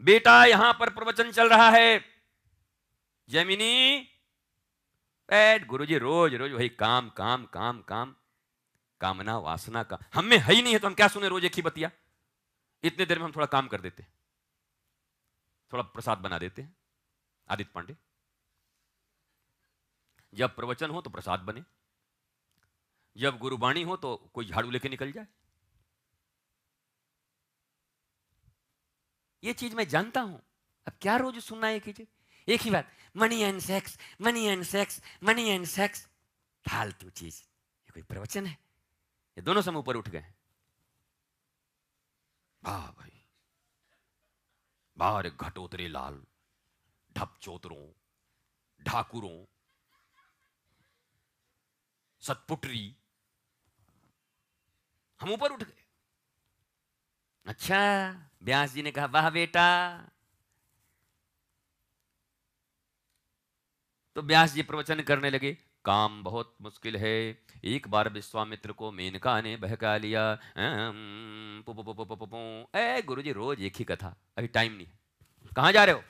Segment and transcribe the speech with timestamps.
[0.00, 2.00] बेटा, यहाँ पर प्रवचन चल रहा है।
[3.28, 3.98] जैमिनी,
[5.28, 8.14] बैठ गुरुजी, रोज रोज वही काम काम काम काम,
[9.00, 11.54] कामना, वासना का। हम में है ही नहीं है तो हम क्या सुने रोज एक
[11.54, 11.90] ही बतिया?
[12.84, 14.02] इतने देर में हम थोड़ा काम कर देते
[15.72, 16.74] थोड़ा प्रसाद बना देते हैं।
[17.48, 17.96] आदित्य पांडे।
[20.32, 21.62] जब प्रवचन हो तो प्रसाद बने।
[23.16, 25.26] जब गुरुबाणी हो तो कोई झाड़ू लेके निकल जाए।
[29.42, 30.40] ये चीज़ मैं जानता हूँ।
[30.86, 32.06] अब क्या रोज सुनना है कीजिए
[32.48, 36.06] एक ही बात money and sex money and sex money and sex
[36.64, 38.58] फालतू चीज़। ये कोई प्रवचन है?
[39.36, 40.24] ये दोनों समय ऊपर उठ गए
[42.62, 43.12] वाह भाई।
[44.96, 46.22] बाहर घटोतरे लाल,
[47.16, 47.86] ढप चोतरों,
[48.80, 49.44] ढाकुरों
[52.22, 52.96] सतपुटरी
[55.20, 55.85] हम ऊपर उठ गए।
[57.46, 57.78] अच्छा
[58.42, 59.66] व्यास जी ने कहा, वाह बेटा।
[64.16, 65.52] तो व्यास जी प्रवचन करने लगे,
[65.84, 67.14] काम बहुत मुश्किल है।
[67.64, 70.22] एक बार विश्वामित्र को मेनका ने बहका लिया।
[72.76, 74.98] ए गुरु जी रोज एक ही कथा। अभी टाइम नहीं है।
[75.56, 76.02] कहाँ जा रहे हो?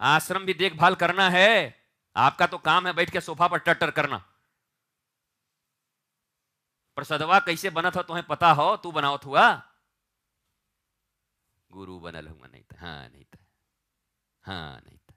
[0.00, 1.74] आश्रम भी देखभाल करना है।
[2.16, 4.18] आपका तो काम है बैठ के सोफा पर टटर करना।
[6.98, 8.76] प्रसदवा कैसे बना था तुम्हें पता हो?
[8.76, 9.65] तू बनाओ हुआ
[11.76, 13.44] गुरु बनल हुआ नहीं था हाँ नहीं था
[14.44, 15.14] हाँ नहीं था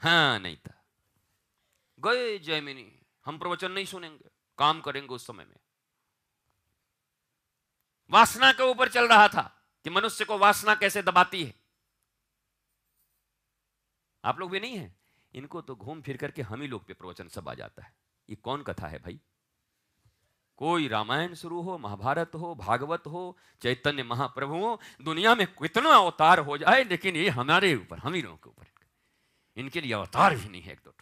[0.00, 0.80] हाँ नहीं था
[1.98, 2.86] गए जयमिनी
[3.26, 5.56] हम प्रवचन नहीं सुनेंगे काम करेंगे उस समय में
[8.10, 9.42] वासना के ऊपर चल रहा था
[9.86, 11.54] कि मनुष्य को वासना कैसे दबाती है
[14.24, 14.92] आप लोग भी नहीं है
[15.34, 17.94] इनको तो घूम फिर करके हम ही लोग पे प्रवचन सब आ जाता है
[18.28, 19.20] ये कौन कथा है भाई
[20.56, 26.38] कोई रामायण शुरू हो, महाभारत हो, भागवत हो, चैतन्य महाप्रभु हो, दुनिया में कितना अवतार
[26.38, 28.66] हो जाए, लेकिन ये हमारे ऊपर, हम ही के ऊपर।
[29.56, 30.94] इनके लिए अवतार भी नहीं है एक दो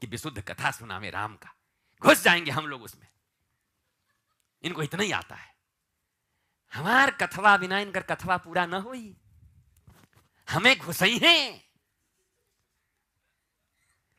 [0.00, 1.54] कि विशुद्ध कथा सुना में राम का।
[2.02, 3.08] घुस जाएँगे हम लोग उसमें।
[4.62, 5.54] इनको इतना ही आता है।
[6.74, 9.16] हमार कथवा बिना इनकर कथवा पूरा न हुई।
[10.50, 11.64] हमें घुसई है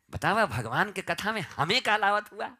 [0.09, 2.58] बतावा, भगवान के कथा में हमें का लावत हुआ?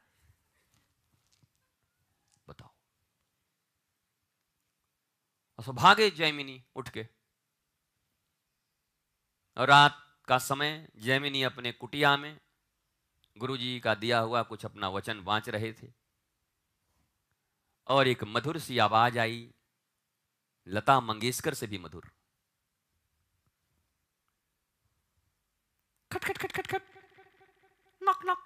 [5.60, 7.06] भागे जैमिनी उठ के
[9.58, 9.98] और रात
[10.28, 12.36] का समय जैमिनी अपने कुटिया में
[13.38, 15.88] गुरुजी का दिया हुआ कुछ अपना वचन बांच रहे थे
[17.88, 19.50] और एक मधुर सी आवाज़ आई
[20.68, 22.12] लता मंगेशकर से भी मधुर
[26.12, 26.82] खट खट खट खट खट
[28.02, 28.40] knock knock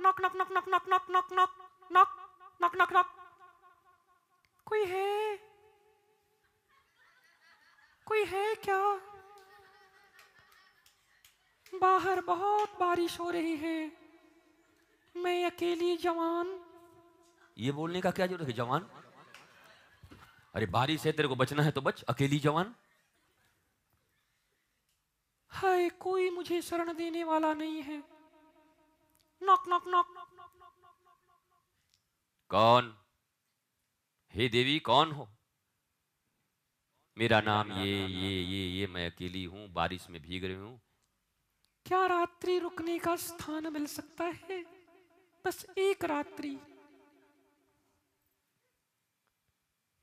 [0.00, 1.56] knock knock knock knock knock knock knock knock
[1.92, 2.08] knock
[2.60, 3.06] knock knock knock
[4.66, 5.51] कोई है
[8.12, 8.78] कोई है क्या?
[11.72, 13.76] बाहर बहुत बारिश हो रही है।
[15.16, 16.50] मैं अकेली जवान।
[17.58, 18.86] ये बोलने का क्या ज़रूरत है जवान?
[20.54, 22.74] अरे बारिश है तेरे को बचना है तो बच अकेली जवान।
[25.48, 28.02] हाय कोई मुझे शरण देने वाला नहीं है।
[29.42, 30.16] Knock knock knock.
[32.50, 32.96] कौन?
[34.34, 35.28] हे देवी कौन हो?
[37.16, 40.80] मेरा नाम ये ये ये ये मैं अकेली हूँ बारिश में भीग रही हूँ।
[41.86, 44.64] क्या रात्रि रुकने का स्थान मिल सकता है?
[45.44, 46.58] बस एक रात्रि।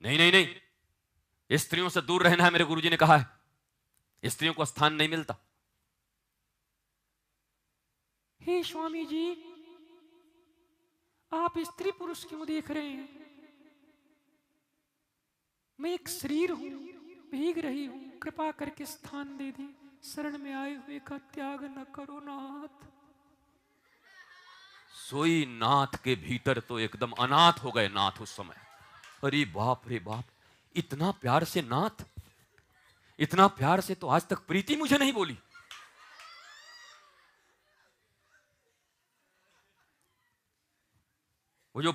[0.02, 4.64] नहीं नहीं नहीं। स्त्रियों से दूर रहना है मेरे गुरुजी ने कहा है। स्त्रियों को
[4.64, 5.36] स्थान नहीं मिलता।
[8.40, 9.24] हे स्वामी जी
[11.32, 13.08] आप स्त्री पुरुष क्यों देख रहे हैं?
[15.80, 16.99] मैं एक शरीर हूँ।
[17.32, 19.68] भीग रही हूँ। कृपा करके स्थान दे दी।
[20.04, 22.86] शरण में आए हुए का त्याग न करो नाथ।
[25.10, 28.56] सोई नाथ के भीतर तो एकदम अनाथ हो गए नाथ उस समय।
[29.24, 30.24] अरे बाप रे बाप,
[30.76, 32.04] इतना प्यार से नाथ?
[33.18, 35.38] इतना प्यार से तो आज तक प्रीति मुझे नहीं बोली।
[41.74, 41.92] वो जो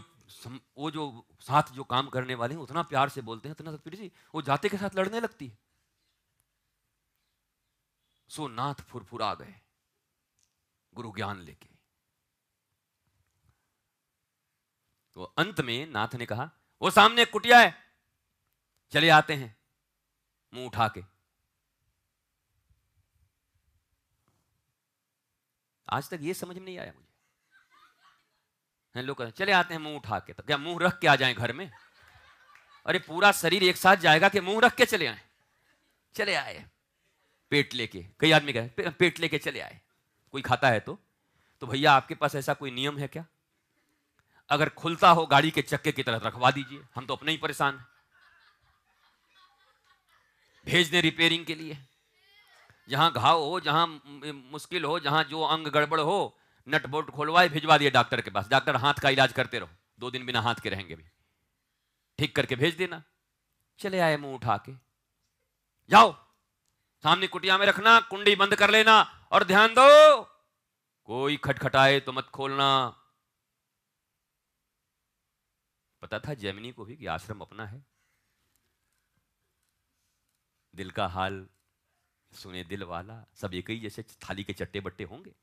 [0.78, 4.12] वो जो साथ जो काम करने वाले हैं, उतना प्यार से बोलते हैं इतना प्रीति
[4.36, 5.58] वो जाते के साथ लड़ने लगती है।
[8.30, 9.56] सो नाथ फुरफुरा गए,
[10.94, 11.70] गुरु ज्ञान लेके।
[15.18, 16.50] तो अंत में नाथ ने कहा,
[16.82, 17.74] वो सामने कुटिया है,
[18.94, 19.56] चले आते हैं,
[20.54, 21.04] मुँह उठा के।
[25.88, 27.05] आज तक ये समझ में नहीं आया मुझे।
[29.04, 31.54] लोग चले आते हैं मुँह उठा के। तो क्या मुँह रख के आ जाए घर
[31.54, 31.72] में?
[32.86, 35.22] अरे, पूरा शरीर एक साथ जाएगा कि मुँह रख के चले आए?
[36.16, 36.66] चले आए।
[37.50, 39.82] पेट लेके। कई आदमी गए पेट लेके चले आए।
[40.32, 41.00] कोई खाता है तो?
[41.62, 43.26] तो भैया, आपके पास ऐसा कोई नियम है क्या?
[44.50, 47.78] अगर खुलता हो, गाड़ी के चक्के की तरह रखवा दीजिए। हम तो अपने ही परेशान
[47.78, 47.88] हैं।
[50.66, 51.78] भेज दें रिपेयरिंग के लिए।
[52.90, 54.02] जहाँ घाव हो, जहाँ
[54.52, 56.38] मुश्किल हो, जहाँ जो अंग गड़बड़ हो
[56.68, 59.70] नट बोल्ट खोलवाए, भिजवा दिए डॉक्टर के पास। डॉक्टर, हाथ का इलाज करते रहो।
[60.00, 61.04] दो दिन बिना हाथ के रहेंगे भी।
[62.18, 63.04] ठीक करके भेज देना।
[63.80, 64.72] चले आए मुँह उठा के।
[65.90, 66.26] जाओ।
[67.04, 70.24] सामने कुटिया में रखना, कुंडी बंद कर लेना, और ध्यान दो।
[71.04, 73.02] कोई खटखटाए तो मत खोलना।
[76.02, 77.86] पता था जैमिनी को भी कि आश्रम अपना है?
[80.76, 81.48] दिल का हाल,
[82.34, 85.36] सुने दिल वाला, सब एक ही जैसे थाली के चट्टे बट्टे होंगे?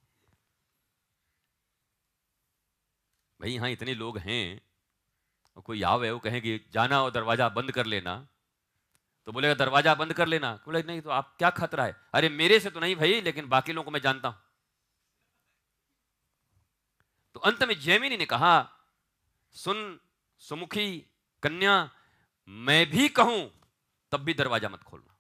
[3.42, 4.60] भाई यहाँ इतने लोग हैं,
[5.56, 8.14] और कोई आवे, वो कहेंगे, जाना और दरवाज़ा बंद कर लेना।
[9.26, 11.96] तो बोलेगा, दरवाज़ा बंद कर लेना। बोले नहीं तो आप क्या खतरा है?
[12.14, 14.38] अरे, मेरे से तो नहीं भाई, लेकिन बाकी लोगों को मैं जानता हूँ।
[17.34, 18.54] तो अंत में जैमिनी ने कहा,
[19.54, 20.00] सुन,
[20.38, 20.98] सुमुखी,
[21.42, 21.90] कन्या,
[22.48, 23.50] मैं भी कहूँ,
[24.12, 25.16] तब भी दरवाज़ा मत खोलना।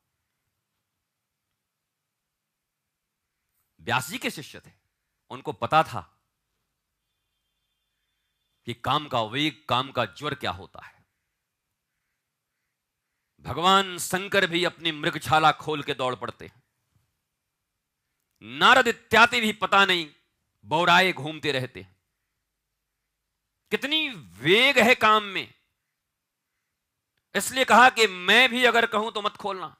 [3.80, 4.70] व्यास जी के शिष्य थे,
[5.30, 6.08] उनको पता था
[8.66, 11.04] कि काम का वेग, काम का ज्वर क्या होता है?
[13.40, 16.62] भगवान शंकर भी अपनी मृगछाला खोल के दौड़ पड़ते हैं।
[18.42, 20.10] नारद इत्यादि भी पता नहीं,
[20.64, 21.96] बौराए घूमते रहते हैं।
[23.70, 25.54] कितनी वेग है काम में।
[27.34, 29.76] इसलिए कहा कि मैं भी अगर कहूँ तो मत खोलना।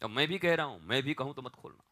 [0.00, 1.89] तो मैं भी कह रहा हूँ, मैं भी कहूँ तो मत खोलना।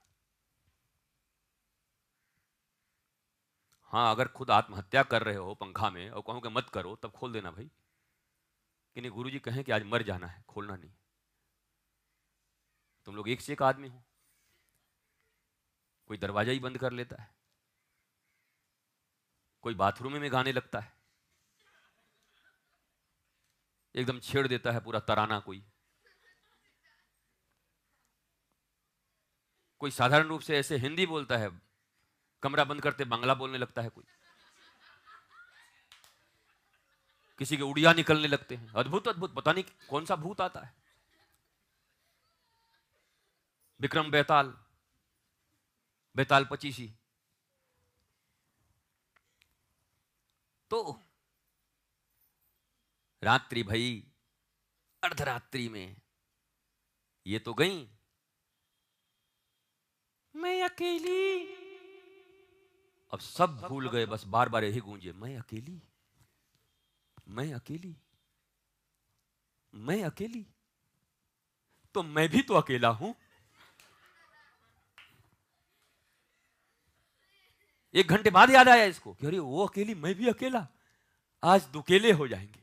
[3.88, 7.10] हाँ अगर खुद आत्महत्या कर रहे हो पंखा में और कहूँ कि मत करो, तब
[7.10, 7.70] खोल देना भाई।
[8.94, 10.90] कि नहीं गुरु जी कहें कि आज मर जाना है, खोलना नहीं।
[13.04, 14.04] तुम लोग एक से एक आदमी हो।
[16.06, 17.34] कोई दरवाज़ा ही बंद कर लेता है।
[19.62, 20.92] कोई बाथरूम में गाने लगता है।
[23.96, 25.66] एकदम छेड़ देता है पूरा तराना कोई।
[29.78, 31.67] कोई साधारण रूप से ऐसे हिंदी बोलता है
[32.42, 34.04] कमरा बंद करते बांग्ला बोलने लगता है कोई।
[37.38, 40.74] किसी के उड़िया निकलने लगते हैं। अद्भुत अद्भुत, पता नहीं कौन सा भूत आता है।
[43.80, 44.58] विक्रम बेताल
[46.16, 46.94] बेताल पचीसी।
[50.70, 51.02] तो
[53.22, 54.12] रात्रि भई,
[55.02, 55.96] अर्धरात्रि में
[57.26, 57.90] ये तो गई।
[60.36, 61.67] मैं अकेली
[63.10, 65.82] अब सब भूल गए बस बार बार यही गूंजे मैं अकेली?
[67.28, 67.96] मैं अकेली?
[69.74, 70.46] मैं अकेली?
[71.94, 73.14] तो मैं भी तो अकेला हूँ?
[77.94, 80.68] एक घंटे बाद याद आया इसको कि अरे वो अकेली मैं भी अकेला?
[81.44, 82.62] आज दुकेले हो जाएँगे।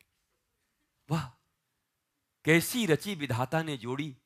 [1.11, 1.29] वाह!
[2.45, 4.17] कैसी रची विधाता ने जोड़ी।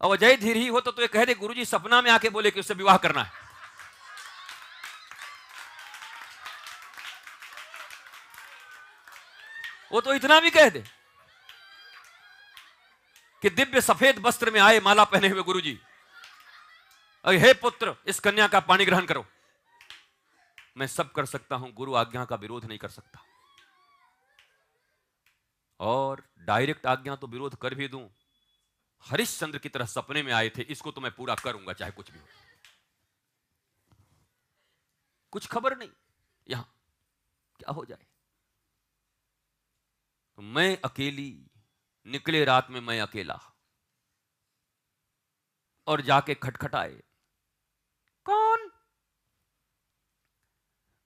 [0.00, 2.60] अजय धीर ही हो तो, तो ये कह दे गुरुजी सपना में आके बोले कि
[2.60, 3.47] उससे विवाह करना है।
[9.90, 10.84] वो तो इतना भी कह दे
[13.42, 15.78] कि दिव्य सफ़ेद वस्त्र में आए माला पहने हुए गुरुजी।
[17.24, 19.24] अरे हे पुत्र, इस कन्या का पानी ग्रहण करो।
[20.76, 23.24] मैं सब कर सकता हूँ, गुरु आज्ञा का विरोध नहीं कर सकता।
[25.80, 28.08] और डायरेक्ट आज्ञा तो विरोध कर भी दूँ।
[29.04, 32.18] हरिश्चंद्र की तरह सपने में आए थे, इसको तो मैं पूरा करूँगा, चाहे कुछ भी
[32.18, 32.26] हो।
[35.32, 35.90] कुछ खबर नहीं।
[36.46, 36.64] यहाँ
[37.60, 38.06] क्या हो जाए?
[40.38, 41.30] मैं अकेली
[42.06, 43.38] निकले रात में मैं अकेला।
[45.86, 46.94] और जाके खटखटाए
[48.26, 48.70] कौन?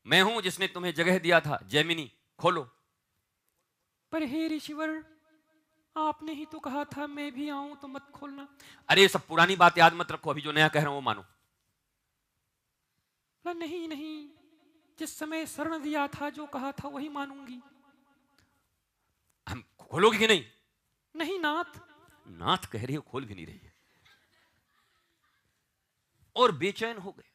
[0.07, 2.63] मैं हूँ जिसने तुम्हें जगह दिया था जैमिनी खोलो।
[4.13, 5.03] पर हे ऋषिवर
[5.97, 8.49] आपने ही तो कहा था मैं भी आऊँ तो मत खोलना।
[8.89, 11.25] अरे सब पुरानी बात याद मत रखो अभी जो नया कह रहा हूँ वो मानो।
[13.45, 14.29] नहीं नहीं
[14.99, 17.61] जिस समय शरण दिया था जो कहा था वही मानूँगी।
[19.93, 20.45] खोलोगे कि नहीं?
[21.17, 21.81] नहीं नाथ।
[22.27, 23.75] नाथ कह रही हो खोल भी नहीं रही है।
[26.37, 27.31] और बेचैन हो गए।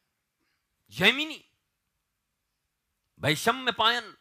[0.90, 1.44] जैमिनी
[3.18, 4.16] वैषम्य पायन।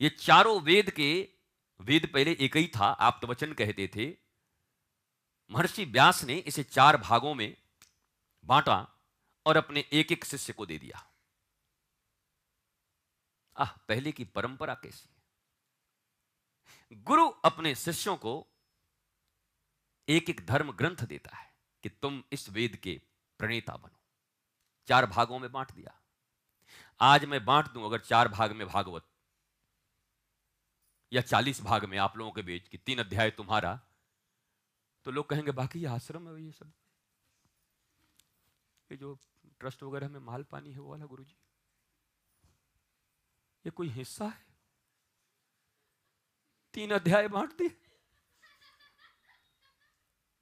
[0.00, 1.28] ये चारों वेद के
[1.80, 4.16] वेद पहले एक ही था आप तो वचन कहते थे।
[5.50, 7.56] महर्षि व्यास ने इसे चार भागों में
[8.44, 9.06] बांटा
[9.46, 11.12] और अपने एक एक शिष्य को दे दिया।
[13.56, 15.15] आह पहले की परंपरा कैसी?
[16.92, 18.34] गुरु अपने शिष्यों को
[20.08, 21.48] एक एक धर्म ग्रंथ देता है
[21.84, 23.00] कि तुम इस वेद के
[23.40, 23.98] प्रणेता बनो।
[24.88, 25.98] चार भागों में बांट दिया।
[27.00, 29.06] आज मैं बांट दूँ अगर चार भाग में भागवत,
[31.12, 33.78] या चालीस भाग में आप लोगों के बीच कि तीन अध्याय तुम्हारा
[35.06, 36.72] तो लोग कहेंगे, बाकी ये आश्रम है ये सब।
[38.90, 39.18] ये जो
[39.60, 41.36] ट्रस्ट वगैरह में माल पानी है वो वाला गुरु जी
[43.64, 44.45] ये कोई हिस्सा है?
[46.76, 47.68] तीन अध्याय बांट दिए।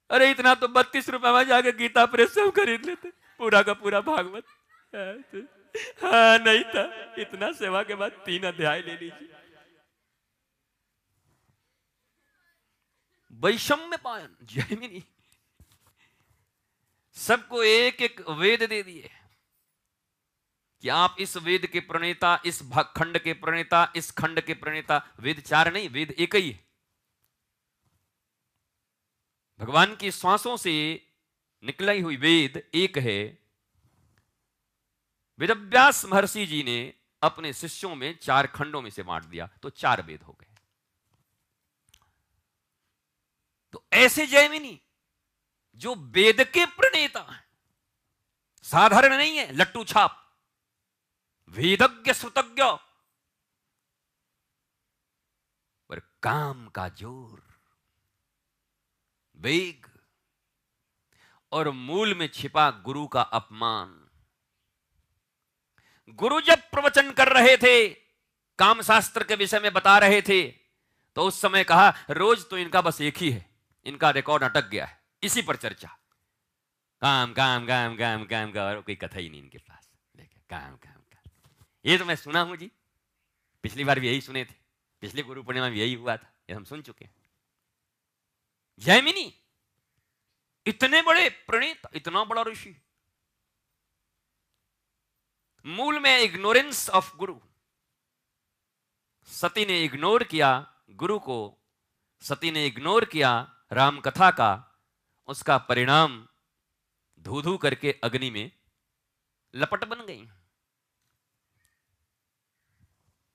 [0.09, 3.73] अरे, इतना तो बत्तीस रुपए में जाके गीता प्रेस से हम खरीद लेते। पूरा का
[3.73, 4.43] पूरा भागवत।
[6.03, 6.83] हाँ नहीं था।
[7.21, 9.31] इतना सेवा के बाद तीन अध्याय ले लीजिए।
[13.31, 15.03] वैषम्य पायन जयमिनी
[17.13, 19.09] सबको एक एक वेद दे दिए।
[20.85, 22.61] कि आप इस वेद के प्रणेता, इस
[22.97, 26.65] खंड के प्रणेता, इस खंड के प्रणेता, वेद चार नहीं, वेद एक ही है।
[29.59, 30.73] भगवान की श्वासों से
[31.63, 33.21] निकलाई हुई वेद एक है।
[35.39, 36.77] वेदव्यास महर्षि जी ने
[37.21, 40.53] अपने शिष्यों में चार खंडों में से बांट दिया तो चार वेद हो गए।
[43.73, 44.79] तो ऐसे जयमिनी
[45.75, 47.43] जो वेद के प्रणेता हैं,
[48.65, 50.21] साधारण नहीं है, लट्टू छाप।
[51.53, 52.63] वेदज्ञ श्रुतज्ञ
[55.89, 57.43] पर काम का ज़ोर,
[59.37, 59.87] वेग
[61.51, 64.01] और मूल में छिपा गुरु का अपमान।
[66.19, 67.87] गुरु जब प्रवचन कर रहे थे
[68.59, 70.41] काम शास्त्र के विषय में बता रहे थे
[71.17, 73.45] तो उस समय कहा, रोज तो इनका बस एक ही है,
[73.85, 75.87] इनका रिकॉर्ड अटक गया है, इसी पर चर्चा।
[77.01, 80.75] काम काम काम काम काम का और कोई कथा ही नहीं इनके पास। देखे काम
[80.75, 80.94] काम काम।
[81.85, 82.71] ये तो मैं सुना हूँ जी।
[83.63, 84.53] पिछली बार भी यही सुने थे।
[85.01, 87.07] पिछले गुरु पूर्णिमा में यही हुआ था, ये हम सुन चुके
[88.81, 89.33] जयमिनी
[90.65, 92.75] इतने बड़े प्रणीत, इतना बड़ा ऋषि।
[95.65, 97.39] मूल में इग्नोरेंस ऑफ़ गुरु।
[99.29, 100.49] सती ने इग्नोर किया
[100.91, 101.37] गुरु को,
[102.23, 103.31] सती ने इग्नोर किया
[103.71, 104.51] राम कथा का,
[105.27, 106.27] उसका परिणाम
[107.19, 108.51] धू धू करके अग्नि में
[109.55, 110.27] लपट बन गई।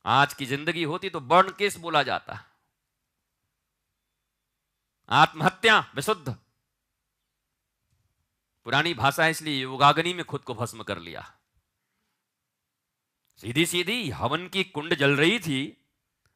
[0.04, 2.38] आज की ज़िंदगी होती तो बर्न केस बोला जाता।
[5.08, 6.36] आत्महत्या विशुद्ध।
[8.66, 11.24] पुरानी भाषा है इसलिए योगाग्नि में खुद को भस्म कर लिया।
[13.40, 15.76] सीधी सीधी हवन की कुंड जल रही थी,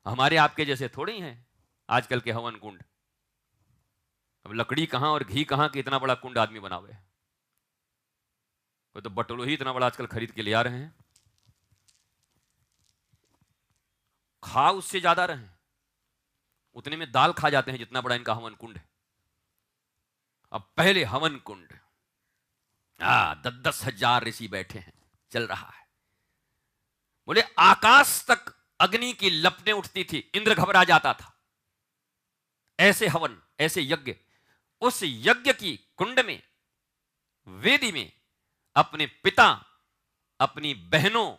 [0.06, 1.46] हमारे आपके जैसे थोड़ी हैं
[1.88, 2.82] आजकल के हवन कुंड।
[4.46, 6.92] अब लकड़ी कहाँ और घी कहाँ कि इतना बड़ा कुंड आदमी बनावे।
[8.96, 11.03] वो तो बटोलो ही इतना बड़ा आजकल खरीद के ले आ रहे हैं।
[14.44, 15.48] खा उससे ज़्यादा रहे
[16.76, 18.88] उतने में दाल खा जाते हैं जितना बड़ा इनका हवन कुंड है।
[20.52, 21.72] अब पहले हवन कुंड।
[23.00, 24.92] आ दस दस हज़ार ऋषि बैठे हैं,
[25.32, 25.86] चल रहा है।
[27.28, 31.32] बोले, आकाश तक अग्नि की लपटें उठती थी, इंद्र घबरा जाता था।
[32.78, 34.14] ऐसे हवन, ऐसे यज्ञ,
[34.82, 36.42] उस यज्ञ की कुंड में,
[37.46, 38.12] वेदी में
[38.76, 39.48] अपने पिता,
[40.40, 41.30] अपनी बहनों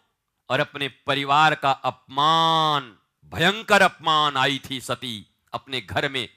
[0.50, 6.30] और अपने परिवार का अपमान, भयंकर अपमान आई थी सती। अपने घर में,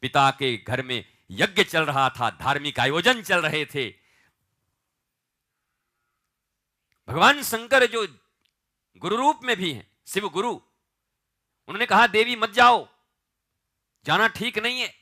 [0.00, 3.90] पिता के घर में यज्ञ चल रहा था, धार्मिक आयोजन चल रहे थे।
[7.08, 8.06] भगवान शंकर जो
[8.96, 10.50] गुरु रूप में भी हैं, शिव गुरु,
[11.68, 12.88] उन्होंने कहा, देवी, मत जाओ।
[14.04, 14.94] जाना ठीक नहीं है।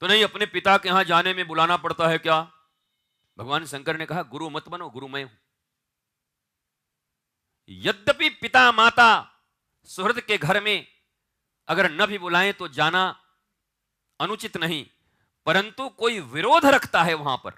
[0.00, 2.52] तो नहीं, अपने पिता के यहाँ जाने में बुलाना पड़ता है क्या?
[3.38, 5.38] भगवान शंकर ने कहा, गुरु मत बनो गुरु मैं हूँ।
[7.68, 9.34] यद्यपि पिता माता
[9.84, 10.86] सुहृद के घर में
[11.68, 13.20] अगर न भी बुलाएँ तो जाना
[14.20, 14.86] अनुचित नहीं,
[15.46, 17.52] परंतु कोई विरोध रखता है वहाँ पर,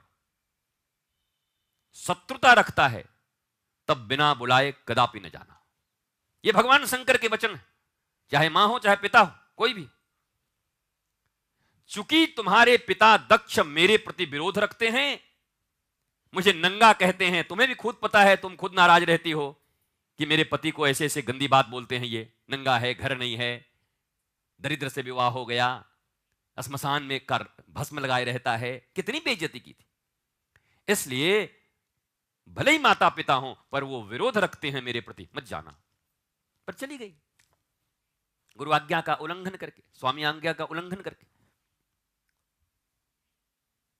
[1.94, 3.04] शत्रुता रखता है,
[3.88, 5.66] तब बिना बुलाए कदापि न जाना।
[6.44, 7.66] यह भगवान शंकर के वचन है।
[8.30, 9.88] चाहे माँ हो, चाहे पिता हो, कोई भी।
[11.86, 15.20] चूँकि तुम्हारे पिता दक्ष मेरे प्रति विरोध रखते हैं,
[16.34, 19.59] मुझे नंगा कहते हैं, तुम्हें भी खुद पता है, तुम खुद नाराज़ रहती हो।
[20.20, 23.36] कि मेरे पति को ऐसे ऐसे गंदी बात बोलते हैं ये, नंगा है, घर नहीं
[23.36, 23.70] है,
[24.60, 25.90] दरिद्र से विवाह हो गया
[26.58, 29.86] स्मशान में कर, भस्म लगाए रहता है, कितनी बेइज्जती की थी।
[30.88, 31.62] इसलिए
[32.48, 35.82] भले ही माता पिता हो, पर वो विरोध रखते हैं मेरे प्रति, मत जाना।
[36.66, 37.14] पर चली गई।
[38.56, 41.26] गुरु आज्ञा का उल्लंघन करके, स्वामी आज्ञा का उल्लंघन करके।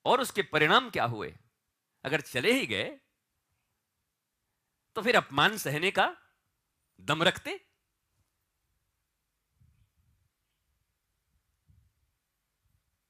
[0.05, 1.37] और उसके परिणाम क्या हुए?
[2.03, 2.99] अगर चले ही गए
[4.95, 6.05] तो फिर अपमान सहने का
[6.99, 7.59] दम रखते?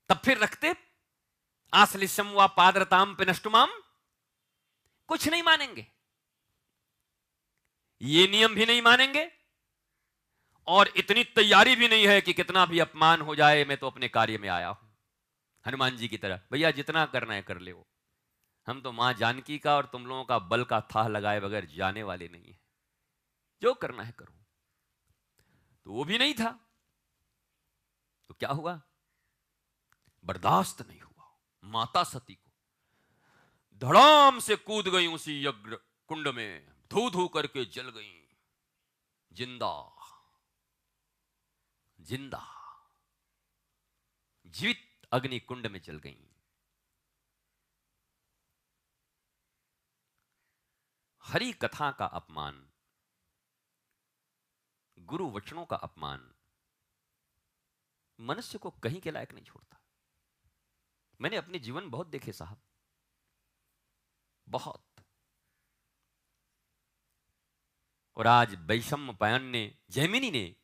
[0.09, 0.73] तब फिर रखते
[1.73, 3.69] आसलिशम व पादरताम पे नष्टुमाम
[5.09, 5.85] कुछ नहीं मानेंगे।
[8.01, 9.29] ये नियम भी नहीं मानेंगे,
[10.67, 14.07] और इतनी तैयारी भी नहीं है कि कितना भी अपमान हो जाए, मैं तो अपने
[14.09, 14.89] कार्य में आया हूँ।
[15.65, 17.87] हनुमान जी की तरह, भैया, जितना करना है कर ले वो
[18.67, 22.03] हम तो माँ जानकी का और तुम लोगों का बल का था लगाए बगैर जाने
[22.03, 22.59] वाले नहीं है।
[23.61, 24.33] जो करना है करो।
[25.85, 26.51] तो वो भी नहीं था।
[28.27, 28.81] तो क्या हुआ?
[30.25, 32.51] बर्दाश्त नहीं हुआ। माता सती को
[33.81, 35.75] धड़ाम से कूद गई उसी यज्ञ
[36.07, 38.27] कुंड में। धू धू करके जल गई।
[39.33, 39.97] ज़िंदा।
[42.01, 42.47] ज़िंदा।
[44.45, 46.30] जीवित अग्नि कुंड में जल गई।
[51.23, 52.71] हरि कथा का अपमान,
[54.99, 56.33] गुरु वचनों का अपमान,
[58.19, 59.81] मनुष्य को कहीं के लायक नहीं छोड़ता।
[61.21, 62.61] मैंने अपने जीवन बहुत देखे साहब।
[64.49, 64.85] बहुत।
[68.15, 70.55] और आज वैषम पायन ने जैमिनी ने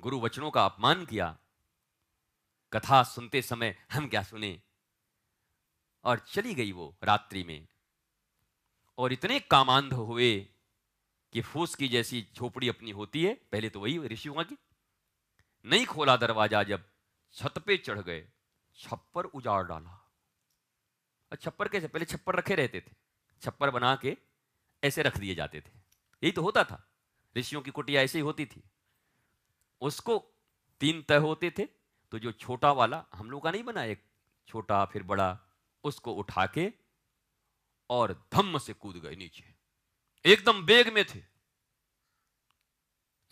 [0.00, 1.38] गुरु वचनों का अपमान किया।
[2.72, 4.62] कथा सुनते समय हम क्या सुने?
[6.04, 7.73] और चली गई वो रात्रि में।
[8.98, 10.34] और इतने कामांध हुए
[11.32, 14.56] कि फूस की जैसी झोपड़ी अपनी होती है, पहले तो वही ऋषियों की।
[15.64, 16.84] नहीं खोला दरवाज़ा जब
[17.34, 18.26] छत पे चढ़ गए,
[18.78, 20.00] छप्पर उजाड़ डाला।
[21.32, 21.88] छप्पर कैसे?
[21.88, 22.92] पहले छप्पर रखे रहते थे,
[23.42, 24.16] छप्पर बना के
[24.82, 25.70] ऐसे रख दिए जाते थे।
[26.22, 26.82] यही तो होता था,
[27.36, 28.62] ऋषियों की कुटिया ऐसे ही होती थी।
[29.80, 30.18] उसको
[30.80, 31.66] तीन तय होते थे
[32.12, 34.04] तो जो छोटा वाला हम लोग का नहीं बना, एक
[34.48, 35.38] छोटा, फिर बड़ा,
[35.84, 36.72] उसको उठा के
[37.90, 39.54] और धम्म से कूद गए नीचे।
[40.24, 41.34] एकदम बेग में थे।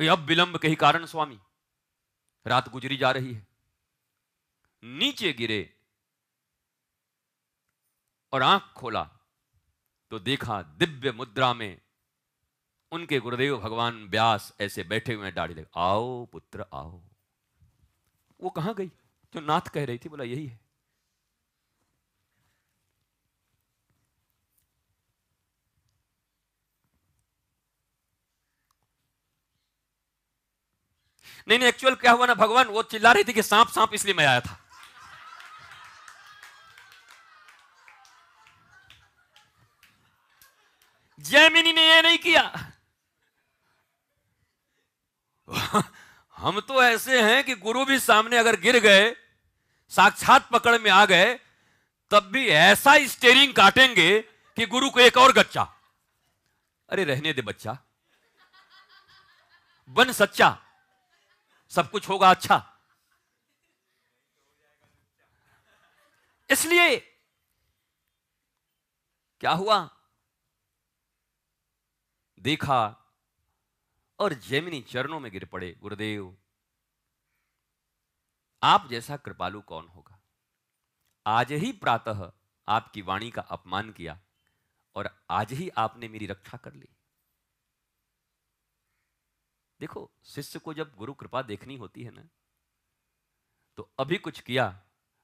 [0.00, 1.38] अब विलंब के ही कारण स्वामी,
[2.46, 3.46] रात गुजरी जा रही है।
[4.84, 5.78] नीचे गिरे
[8.32, 9.02] और आँख खोला
[10.10, 11.80] तो देखा दिव्य मुद्रा में
[12.92, 17.02] उनके गुरुदेव भगवान व्यास ऐसे बैठे हुए दाढ़ी लगे आओ पुत्र, आओ।
[18.40, 18.88] वो कहाँ गई?
[19.34, 20.60] जो नाथ कह रही थी, बोला, यही है।
[31.48, 34.14] नहीं नहीं एक्चुअल क्या हुआ ना, भगवान वो चिल्ला रही थी कि सांप सांप इसलिए
[34.14, 34.58] मैं आया था।
[41.18, 42.42] जयमिनी ने ये नहीं किया।
[46.36, 49.10] हम तो ऐसे हैं कि गुरु भी सामने अगर गिर गए,
[49.92, 51.34] साक्षात पकड़ में आ गए,
[52.10, 54.18] तब भी ऐसा स्टेरिंग काटेंगे
[54.56, 55.62] कि गुरु को एक और गच्चा।
[56.88, 57.78] अरे रहने दे बच्चा।
[59.88, 60.56] बन सच्चा।
[61.72, 62.68] सब कुछ होगा अच्छा।
[66.50, 66.98] इसलिए
[69.40, 69.90] क्या हुआ?
[72.40, 72.96] देखा
[74.18, 76.36] और जैमिनी चरणों में गिर पड़े, गुरुदेव।
[78.62, 80.18] आप जैसा कृपालु कौन होगा?
[81.26, 82.32] आज ही प्रातः
[82.68, 84.20] आपकी वाणी का अपमान किया
[84.94, 86.88] और आज ही आपने मेरी रक्षा कर ली।
[89.82, 92.22] देखो, शिष्य को जब गुरु कृपा देखनी होती है ना
[93.78, 94.66] तो अभी कुछ किया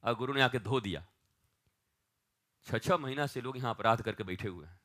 [0.04, 1.04] और गुरु ने आके धो दिया।
[2.66, 4.80] छ छह महीना से लोग यहाँ अपराध करके बैठे हुए हैं।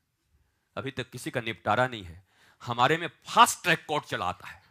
[0.78, 2.28] अभी तक किसी का निपटारा नहीं है।
[2.62, 4.62] हमारे में फास्ट ट्रैक कोर्ट चला आता है।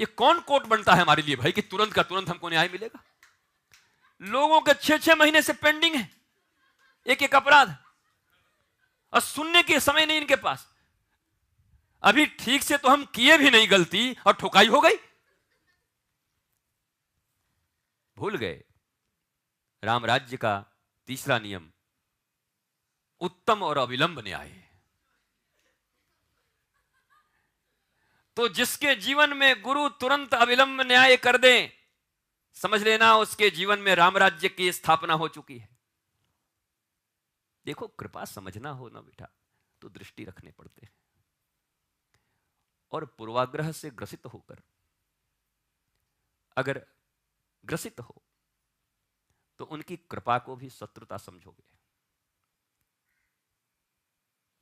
[0.00, 3.04] ये कौन कोर्ट बनता है हमारे लिए भाई कि तुरंत का तुरंत हमको न्याय मिलेगा?
[4.22, 6.10] लोगों के छह छह महीने से पेंडिंग है।
[7.06, 7.76] एक एक अपराध।
[9.12, 10.68] और सुनने के समय नहीं इनके पास।
[12.02, 14.96] अभी ठीक से तो हम किए भी नहीं गलती और ठुकाई हो गई।
[18.16, 18.62] भूल गए।
[19.82, 20.54] राम राज्य का
[21.08, 21.70] तीसरा नियम,
[23.20, 24.52] उत्तम और अविलंब न्याय।
[28.36, 31.72] तो जिसके जीवन में गुरु तुरंत अविलंब न्याय कर दे,
[32.56, 35.68] समझ लेना उसके जीवन में राम राज्य की स्थापना हो चुकी है।
[37.66, 39.28] देखो, कृपा समझना हो ना बेटा
[39.82, 40.92] तो दृष्टि रखने पड़ते हैं।
[42.92, 44.62] और पूर्वाग्रह से ग्रसित होकर।
[46.56, 46.84] अगर
[47.64, 48.22] ग्रसित हो
[49.60, 51.62] तो उनकी कृपा को भी शत्रुता समझोगे।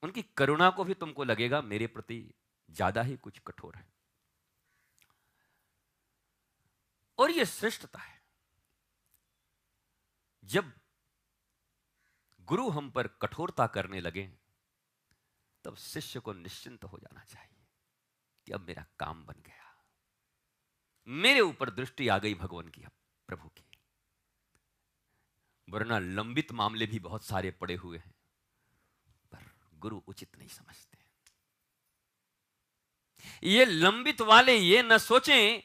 [0.02, 2.18] उनकी करुणा को भी तुमको लगेगा, मेरे प्रति
[2.68, 3.86] ज़्यादा ही कुछ कठोर है।
[7.18, 8.20] और यह श्रेष्ठता है।
[10.44, 10.72] जब
[12.48, 14.26] गुरु हम पर कठोरता करने लगे,
[15.64, 17.58] तब शिष्य को निश्चिंत हो जाना चाहिए।
[18.48, 19.64] कि अब मेरा काम बन गया।
[21.06, 22.84] मेरे ऊपर दृष्टि आ गई भगवान की
[23.28, 23.64] प्रभु की।
[25.68, 28.14] वरना लंबित मामले भी बहुत सारे पड़े हुए हैं,
[29.32, 30.98] पर गुरु उचित नहीं समझते।
[33.42, 35.61] ये लंबित वाले ये न सोचें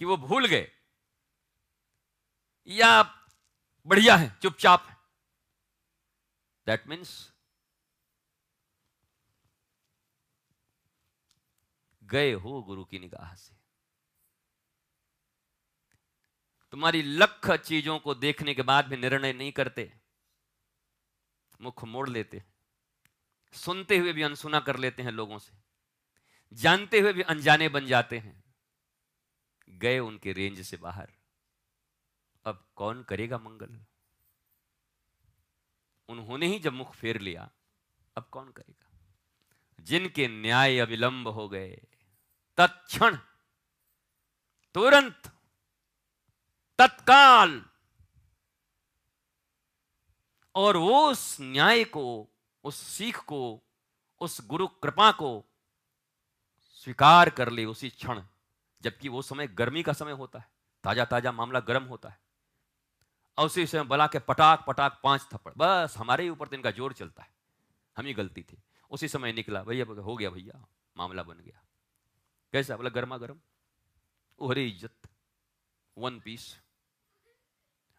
[0.00, 0.70] कि वो भूल गए,
[2.68, 3.02] या
[3.86, 4.96] बढ़िया है, चुपचाप है।
[6.66, 7.10] दैट मीन्स
[12.08, 13.54] गए हो गुरु की निगाह से।
[16.70, 19.92] तुम्हारी लख चीज़ों को देखने के बाद भी निर्णय नहीं करते।
[21.60, 22.44] मुख मोड़ लेते।
[23.52, 25.52] सुनते हुए भी अनसुना कर लेते हैं लोगों से।
[26.52, 28.44] जानते हुए भी अनजाने बन जाते हैं।
[29.68, 31.12] गए उनके रेंज से बाहर।
[32.44, 33.84] अब कौन करेगा मंगल?
[36.08, 37.50] उन्होंने ही जब मुख फेर लिया,
[38.16, 38.90] अब कौन करेगा?
[39.80, 41.86] जिनके न्याय अविलंब हो गए
[42.58, 43.16] तत्क्षण,
[44.74, 45.28] तुरंत,
[46.78, 47.64] तत्काल।
[50.54, 52.28] और वो उस न्याय को,
[52.64, 53.62] उस सीख को,
[54.20, 55.44] उस गुरु कृपा को
[56.72, 58.22] स्वीकार कर ले उसी क्षण,
[58.82, 60.50] जबकि वो समय गर्मी का समय होता है।
[60.84, 62.20] ताज़ा ताज़ा मामला गर्म होता है।
[63.38, 66.70] और उसी समय बला के पटाक पटाक, पाँच थप्पड़, बस हमारे ही ऊपर तो इनका
[66.70, 67.30] ज़ोर चलता है।
[67.96, 70.66] हम ही गलती थी। उसी समय निकला, भैया, हो गया भैया,
[70.96, 71.67] मामला बन गया।
[72.52, 73.40] कैसा बोला गर्मा गर्म
[74.38, 75.08] ओहरे इज़्ज़त
[75.96, 76.44] वन पीस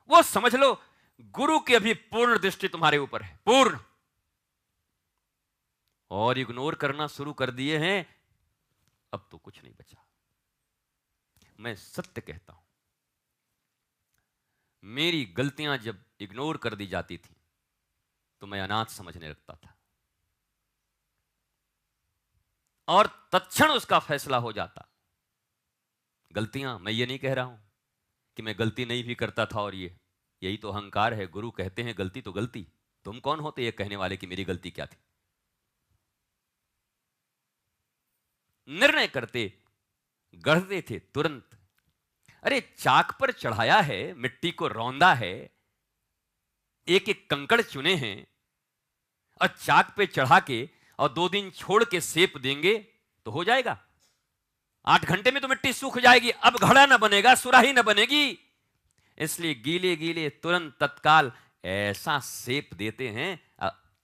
[0.10, 0.74] वो समझ लो,
[1.34, 3.80] गुरु की अभी पूर्ण दृष्टि तुम्हारे ऊपर है, पूर्ण।
[6.12, 8.06] और इग्नोर करना शुरू कर दिए हैं,
[9.14, 10.04] अब तो कुछ नहीं बचा।
[11.60, 12.64] मैं सत्य कहता हूँ,
[14.84, 17.36] मेरी गलतियाँ जब इग्नोर कर दी जाती थी
[18.42, 19.76] तो मैं अनाथ समझने लगता था।
[22.90, 24.86] और तत्क्षण उसका फैसला हो जाता।
[26.32, 27.72] गलतियाँ, मैं ये नहीं कह रहा हूँ
[28.38, 29.98] कि मैं गलती नहीं भी करता था और ये,
[30.44, 32.68] यही तो अहंकार है। गुरु कहते हैं, गलती तो गलती।
[33.06, 34.98] तुम कौन होते ये कहने वाले कि मेरी गलती क्या थी?
[38.70, 39.62] निर्णय करते,
[40.36, 41.58] गढ़ते थे तुरंत।
[42.44, 45.34] अरे, चाक पर चढ़ाया है, मिट्टी को रौंदा है,
[46.88, 48.28] एक एक कंकड़ चुने हैं
[49.42, 52.76] और चाक पे चढ़ा के और दो दिन छोड़ के सेप देंगे
[53.26, 53.78] तो हो जाएगा।
[54.86, 58.38] आठ घंटे में तो मिट्टी सूख जाएगी, अब घड़ा ना बनेगा, सुराही ना बनेगी।
[59.18, 61.32] इसलिए गीले गीले तुरंत तत्काल
[61.66, 63.40] ऐसा सेप देते हैं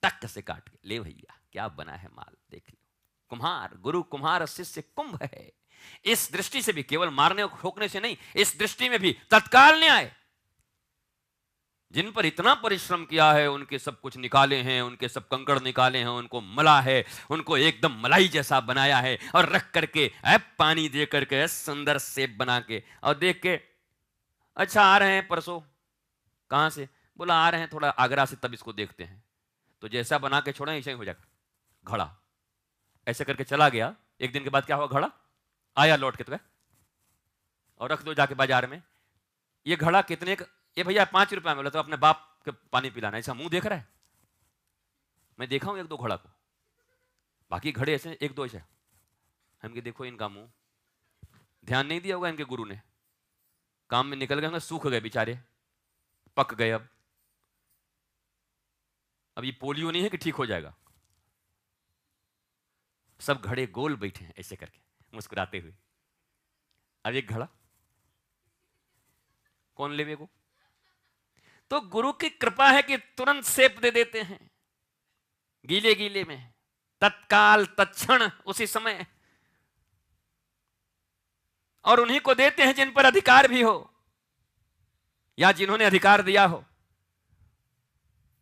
[0.02, 2.34] टक से काट के। ले भैया, क्या बना है माल?
[2.50, 2.76] देख लो।
[3.30, 5.52] कुम्हार, गुरु कुम्हार शिष्य कुंभ है।
[6.04, 9.78] इस दृष्टि से भी, केवल मारने और ठोकने से नहीं, इस दृष्टि में भी तत्काल
[9.80, 10.12] न्याय।
[11.92, 15.98] जिन पर इतना परिश्रम किया है, उनके सब कुछ निकाले हैं, उनके सब कंकड़ निकाले
[15.98, 20.88] हैं, उनको मला है, उनको एकदम मलाई जैसा बनाया है और रख करके ऐप पानी
[20.88, 23.60] दे करके सुंदर सेब बना के और देख के
[24.56, 25.60] अच्छा आ रहे हैं परसों।
[26.50, 26.88] कहाँ से?
[27.18, 29.22] बोला, आ रहे हैं थोड़ा आगरा से, तब इसको देखते हैं।
[29.82, 32.10] तो जैसा बना के छोड़े, ऐसा ही हो जाएगा। घड़ा।
[33.06, 35.10] ऐसे करके चला गया। एक दिन के बाद क्या हुआ घड़ा?
[35.76, 36.36] आया लौट के तो
[37.80, 38.82] और रख दो जाके बाज़ार में।
[39.66, 40.36] ये घड़ा कितने
[40.78, 43.66] ये भैया, पाँच रुपया में बोला तो अपने बाप के पानी पिलाना ऐसा मुँह देख
[43.66, 43.88] रहा है?
[45.38, 46.28] मैं देखा हूँ एक दो घड़ा को।
[47.50, 48.62] बाकी घड़े ऐसे, एक दो ऐसे।
[49.62, 50.50] हम के देखो इनका मुँह।
[51.64, 52.80] ध्यान नहीं दिया होगा इनके गुरु ने।
[53.90, 55.38] काम में निकल गए सूख गए बेचारे।
[56.36, 56.88] पक गए अब।
[59.36, 60.74] अब ये पोलियो नहीं है कि ठीक हो जाएगा।
[63.20, 64.80] सब घड़े गोल बैठे हैं ऐसे करके,
[65.14, 65.74] मुस्कुराते हुए।
[67.04, 67.48] अब एक घड़ा।
[69.76, 70.28] कौन लेवे को?
[71.70, 74.50] तो गुरु की कृपा है कि तुरंत सेप दे देते हैं।
[75.64, 76.52] गीले गीले में।
[77.02, 79.06] तत्काल, तत्क्षण, उसी समय।
[81.84, 83.92] और उन्हीं को देते हैं जिन पर अधिकार भी हो,
[85.38, 86.64] या जिन्होंने अधिकार दिया हो।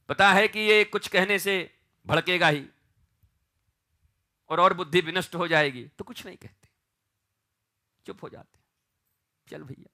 [0.08, 1.56] पता है कि ये कुछ कहने से
[2.06, 2.66] भड़केगा ही,
[4.50, 6.68] और और बुद्धि विनष्ट हो जाएगी तो कुछ नहीं कहते।
[8.06, 8.58] चुप हो जाते
[9.46, 9.90] चल भैया,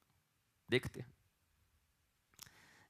[0.71, 1.13] देखते हैं।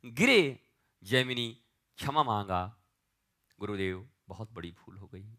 [0.04, 0.58] गिरे।
[1.02, 1.60] जैमिनी
[1.96, 2.76] क्षमा मांगा।
[3.60, 5.36] गुरुदेव, बहुत बड़ी भूल हो गई।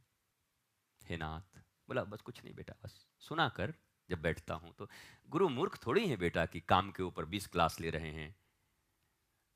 [1.04, 3.74] हे नाथ, बोला, बस कुछ नहीं बेटा, बस सुना कर,
[4.10, 4.90] जब बैठता हूँ तो।
[5.30, 8.36] गुरु मूर्ख थोड़ी है बेटा कि काम के ऊपर 20 क्लास ले रहे हैं।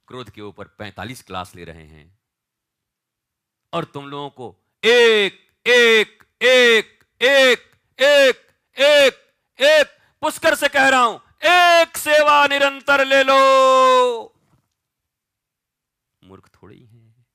[0.07, 2.19] क्रोध के ऊपर 45 क्लास ले रहे हैं।
[3.73, 11.01] और तुम लोगों को एक एक एक एक एक एक एक, पुष्कर से कह रहा
[11.01, 14.34] हूँ, एक सेवा निरंतर ले लो।
[16.35, 17.25] मूर्ख थोड़ी है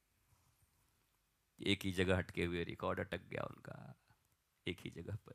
[1.59, 3.77] एक ही जगह हटके हुए रिकॉर्ड अटक गया उनका,
[4.67, 5.35] एक ही जगह पर।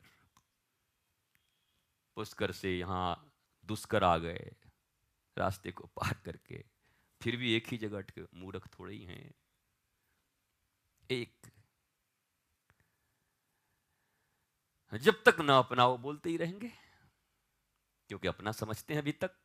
[2.16, 3.32] पुष्कर से यहाँ
[3.64, 4.54] दुष्कर आ गए,
[5.36, 6.62] रास्ते को पार करके।
[7.20, 9.34] फिर भी एक ही जगह अटके मूर्ख थोड़े ही हैं।
[11.10, 11.46] एक।
[14.92, 16.72] जब तक ना अपनाओ बोलते ही रहेंगे,
[18.10, 19.36] क्योंकि अपना समझते हैं अभी तक।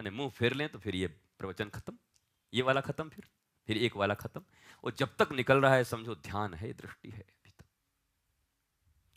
[0.00, 1.06] मुँह फेर लें तो फिर ये
[1.38, 1.98] प्रवचन खत्म।
[2.54, 3.30] ये वाला खत्म फिर
[3.66, 4.44] फिर एक वाला खत्म।
[4.84, 7.64] और जब तक निकल रहा है, समझो, ध्यान है, दृष्टि है अभी तक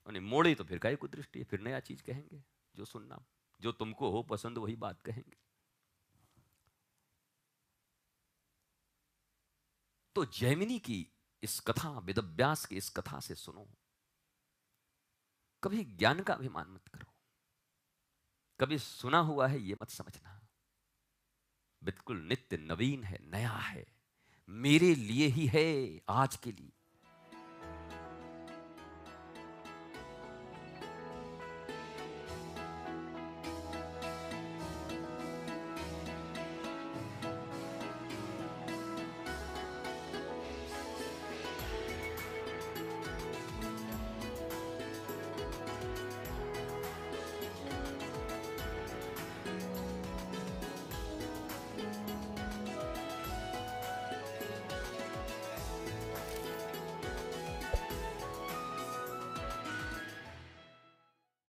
[0.07, 1.45] और मोड़े तो फिर काय को दृष्टि है?
[1.45, 2.43] फिर नया चीज़ कहेंगे,
[2.75, 3.25] जो सुनना,
[3.61, 5.37] जो तुमको हो पसंद, वही बात कहेंगे।
[10.15, 11.07] तो जैमिनी की
[11.43, 13.67] इस कथा, वेदव्यास की इस कथा से सुनो।
[15.63, 17.13] कभी ज्ञान का अभिमान मत करो।
[18.59, 20.42] कभी सुना हुआ है, ये मत समझना।
[21.83, 23.85] बिल्कुल नित्य नवीन है नया है।
[24.49, 26.71] मेरे लिए ही है आज के लिए।